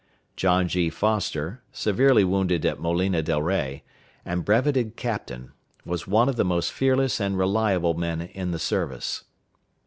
[0.35, 0.89] John G.
[0.89, 3.83] Foster, severely wounded at Molino del Rey,
[4.25, 5.51] and brevetted captain,
[5.85, 9.25] was one of the most fearless and reliable men in the service.